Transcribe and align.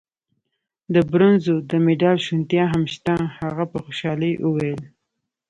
د 0.93 0.95
برونزو 1.11 1.55
د 1.69 1.71
مډال 1.85 2.17
شونتیا 2.25 2.63
هم 2.73 2.83
شته. 2.93 3.15
هغه 3.39 3.63
په 3.71 3.77
خوشحالۍ 3.83 4.33
وویل. 4.45 4.81